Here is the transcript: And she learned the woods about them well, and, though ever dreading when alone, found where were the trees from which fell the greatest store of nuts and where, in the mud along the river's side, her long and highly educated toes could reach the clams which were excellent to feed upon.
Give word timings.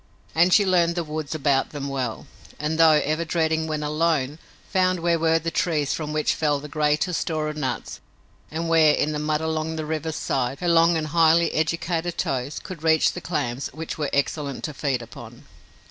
And 0.33 0.51
she 0.51 0.65
learned 0.65 0.95
the 0.95 1.03
woods 1.03 1.35
about 1.35 1.69
them 1.69 1.87
well, 1.87 2.25
and, 2.59 2.79
though 2.79 2.99
ever 3.05 3.23
dreading 3.23 3.67
when 3.67 3.83
alone, 3.83 4.39
found 4.67 4.99
where 5.01 5.19
were 5.19 5.37
the 5.37 5.51
trees 5.51 5.93
from 5.93 6.11
which 6.11 6.33
fell 6.33 6.59
the 6.59 6.67
greatest 6.67 7.21
store 7.21 7.49
of 7.49 7.55
nuts 7.55 7.99
and 8.49 8.67
where, 8.67 8.95
in 8.95 9.11
the 9.11 9.19
mud 9.19 9.41
along 9.41 9.75
the 9.75 9.85
river's 9.85 10.15
side, 10.15 10.59
her 10.59 10.67
long 10.67 10.97
and 10.97 11.09
highly 11.09 11.53
educated 11.53 12.17
toes 12.17 12.57
could 12.57 12.81
reach 12.81 13.13
the 13.13 13.21
clams 13.21 13.67
which 13.73 13.99
were 13.99 14.09
excellent 14.11 14.63
to 14.63 14.73
feed 14.73 15.03
upon. 15.03 15.45